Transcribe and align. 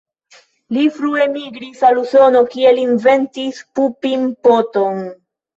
Li 0.77 0.85
frue 0.95 1.27
migris 1.33 1.83
al 1.89 2.01
Usono, 2.03 2.43
kie 2.55 2.73
li 2.79 2.87
inventis 2.87 3.63
Pupin-poton. 3.81 5.07